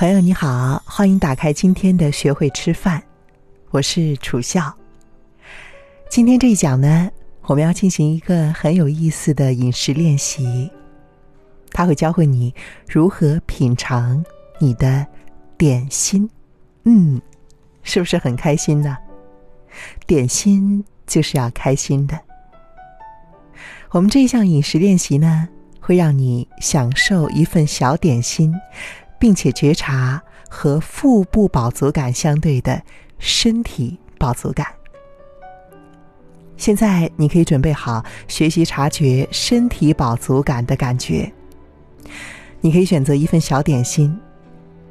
[0.00, 3.02] 朋友你好，欢迎打开今天的学会吃饭，
[3.68, 4.74] 我是楚笑。
[6.08, 7.10] 今天这一讲呢，
[7.42, 10.70] 我们要进行一个很有意思的饮食练习，
[11.70, 12.54] 它会教会你
[12.88, 14.24] 如何品尝
[14.58, 15.06] 你的
[15.58, 16.26] 点心。
[16.84, 17.20] 嗯，
[17.82, 18.96] 是不是很开心呢？
[20.06, 22.18] 点心就是要开心的。
[23.90, 25.46] 我们这一项饮食练习呢，
[25.78, 28.54] 会让你享受一份小点心。
[29.20, 32.82] 并且觉察和腹部饱足感相对的
[33.20, 34.66] 身体饱足感。
[36.56, 41.30] 现在你可以准备好学习察觉身体饱足感的感觉。
[42.60, 44.18] 你可以选择一份小点心，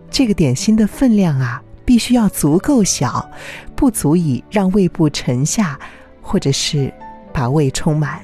[0.09, 3.29] 这个点心的分量啊，必须要足够小，
[3.75, 5.79] 不足以让胃部沉下，
[6.21, 6.91] 或者是
[7.31, 8.19] 把胃充满。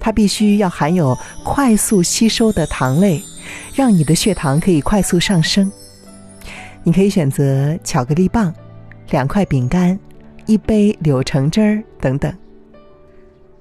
[0.00, 3.22] 它必须要含有快速吸收的糖类。
[3.74, 5.70] 让你的血糖可以快速上升。
[6.82, 8.54] 你可以选择巧克力棒、
[9.10, 9.98] 两块饼干、
[10.46, 12.32] 一杯柳橙汁儿等等，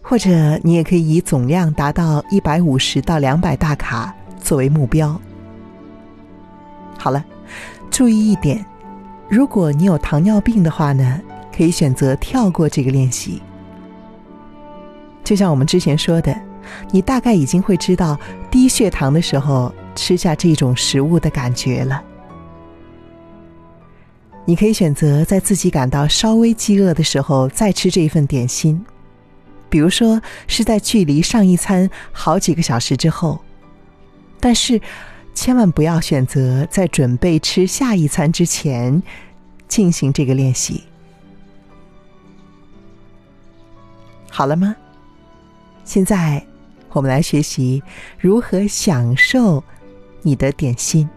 [0.01, 5.19] 或者你也可以以总量达到一百五十到两百大卡作为目标。
[6.97, 7.23] 好了，
[7.91, 8.65] 注意一点，
[9.29, 11.19] 如果你有糖尿病的话呢，
[11.55, 13.41] 可以选择跳过这个练习。
[15.23, 16.33] 就像我们之前说的，
[16.91, 18.19] 你大概已经会知道
[18.51, 19.73] 低血糖的时候。
[19.97, 22.03] 吃下这种食物的感觉了。
[24.45, 28.85] 你可以选择在自己感到稍微饥饿的时候再吃这一份点心，
[29.71, 33.41] 比如说是在距离上一餐好几个小时之后，
[34.39, 34.79] 但是
[35.33, 39.01] 千万不要选择在准备吃下一餐之前
[39.67, 40.83] 进行这个练习。
[44.29, 44.75] 好了吗？
[45.83, 46.45] 现在
[46.91, 47.81] 我们来学习
[48.19, 49.63] 如何享受。
[50.23, 51.07] 你的点心。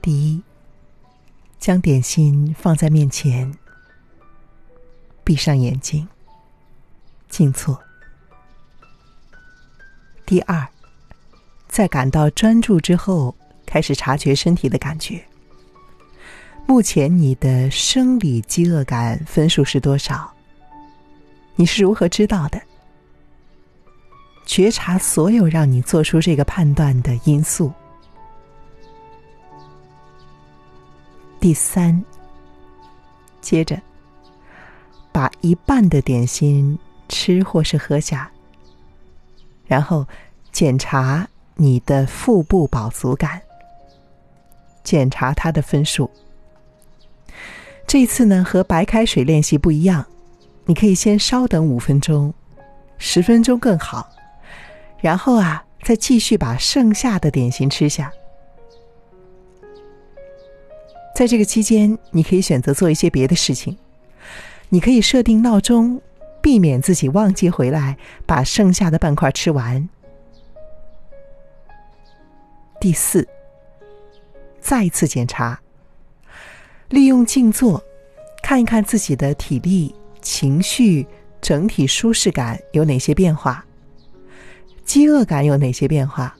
[0.00, 0.42] 第一，
[1.58, 3.52] 将点心放在面前，
[5.24, 6.06] 闭上眼睛，
[7.28, 7.82] 静坐。
[10.24, 10.68] 第二，
[11.72, 13.34] 在感到专注之后。
[13.64, 15.18] 开始察觉身体的感觉。
[16.66, 20.30] 目前你的生理饥饿感分数是多少？
[21.54, 22.60] 你是如何知道的？
[24.44, 27.72] 觉察所有让你做出这个判断的因素。
[31.40, 32.04] 第三，
[33.40, 33.80] 接着
[35.10, 36.78] 把一半的点心
[37.08, 38.30] 吃或是喝下，
[39.64, 40.06] 然后
[40.50, 41.26] 检查
[41.62, 43.40] 你的腹部饱足感。
[44.82, 46.10] 检查他的分数。
[47.86, 50.04] 这次呢，和白开水练习不一样，
[50.64, 52.34] 你可以先稍等五分钟，
[52.98, 54.08] 十分钟更好，
[55.00, 58.12] 然后啊，再继续把剩下的点心吃下。
[61.14, 63.78] 在这个期间，你可以选择做一些别的事情，
[64.68, 66.00] 你可以设定闹钟，
[66.42, 67.96] 避免自己忘记回来
[68.26, 69.88] 把剩下的半块吃完。
[72.82, 73.24] 第四。
[74.60, 75.56] 再次检查，
[76.88, 77.80] 利用静坐，
[78.42, 81.06] 看一看自己的体力、情绪、
[81.40, 83.64] 整体舒适感有哪些变化，
[84.84, 86.36] 饥饿感有哪些变化，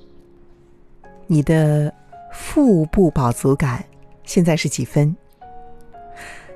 [1.28, 1.94] 你的
[2.32, 3.84] 腹部饱足感
[4.24, 5.14] 现在是几分？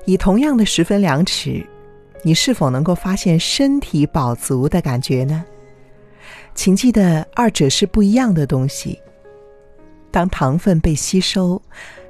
[0.03, 1.65] 以同样的十分量尺，
[2.23, 5.45] 你是否能够发现身体饱足的感觉呢？
[6.53, 8.99] 请记得，二者是不一样的东西。
[10.17, 11.61] 当糖分被吸收，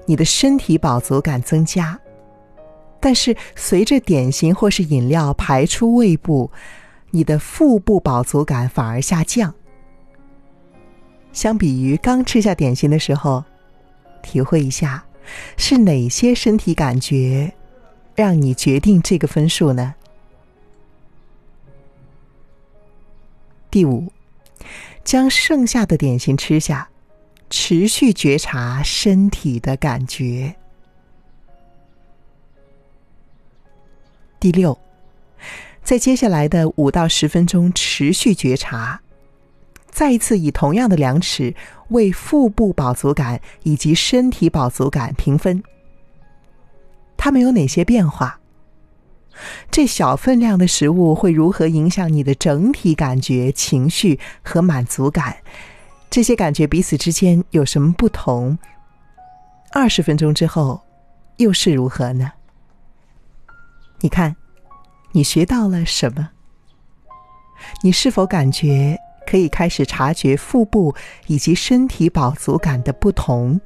[0.06, 2.00] 你的身体饱足感增加；
[3.02, 6.50] 但是随着点心或是饮料排出胃部，
[7.12, 9.54] 你的腹部饱足感反而下降。
[11.34, 13.44] 相比于刚吃下点心的时候，
[14.24, 15.04] 体会一下，
[15.58, 17.54] 是哪些身体感觉
[18.16, 19.96] 让你决定这个分数呢？
[23.70, 24.10] 第五，
[25.04, 26.88] 将剩下的点心吃下。
[27.50, 30.56] 持续觉察身体的感觉。
[34.40, 34.78] 第六，
[35.84, 39.02] 在接下来的五到十分钟持续觉察，
[39.90, 41.56] 再一次以同样的量尺
[41.90, 45.64] 为腹部饱足感以及身体饱足感评分。
[47.16, 48.40] 它们有哪些变化？
[49.72, 55.38] 这小分量的食物会如何影响你的整体感觉、情绪和满足感？
[56.10, 58.58] 这些感觉彼此之间有什么不同？
[59.72, 60.82] 二十分钟之后，
[61.38, 62.32] 又是如何呢？
[64.00, 64.36] 你看，
[65.12, 66.30] 你学到了什么？
[67.84, 70.96] 你是否感觉可以开始察觉腹部
[71.28, 73.60] 以及身体饱足感的不同？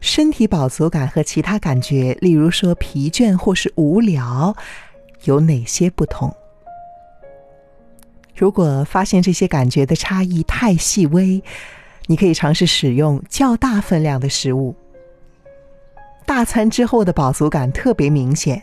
[0.00, 4.56] 身体饱足感和其他感觉，例如说疲倦或是无聊，
[5.24, 6.34] 有哪些不同？
[8.34, 11.42] 如果发现这些感觉的差异太细微，
[12.06, 14.74] 你可以尝试使用较大分量的食物。
[16.24, 18.62] 大餐之后的饱足感特别明显，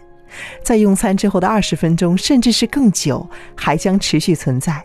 [0.64, 4.84] 在用餐之后的二十分钟甚至是更久，还将持续存在。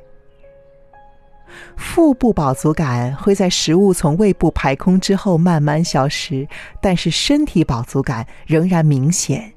[1.77, 6.47] 腹部饱足感会在食物从胃部排空之后慢慢消失，
[6.81, 9.53] 但是身体饱足感仍然明显，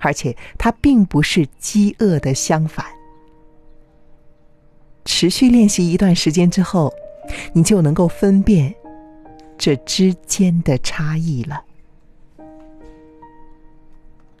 [0.00, 2.84] 而且它并不是饥饿的相反。
[5.06, 6.92] 持续练习一段时间之后，
[7.54, 8.74] 你就能够分辨
[9.56, 11.62] 这之间的差异了。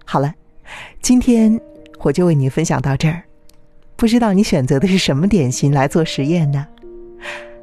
[0.04, 0.34] 好了，
[1.00, 1.58] 今天
[2.00, 3.22] 我就为你分享到这儿。
[3.94, 6.66] 不知道你选择的是什么点心来做实验呢？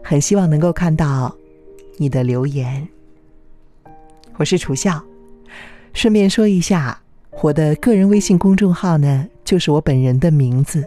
[0.01, 1.35] 很希望能够看到
[1.97, 2.87] 你的留言。
[4.37, 5.03] 我是楚笑，
[5.93, 6.99] 顺便说一下，
[7.41, 10.83] 我的个人微信公众号呢，就是我本人的名字。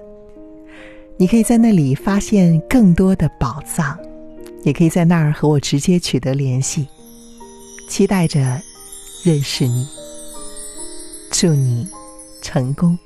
[1.18, 3.98] 你可以在那里发现更多的宝藏，
[4.64, 6.86] 也可以在那儿和我直接取得联系。
[7.88, 8.40] 期待着
[9.22, 9.86] 认识你，
[11.30, 11.88] 祝你
[12.42, 12.98] 成功。